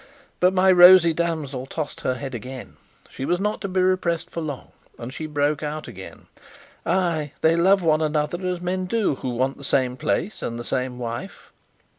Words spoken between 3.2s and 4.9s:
was not to be repressed for long,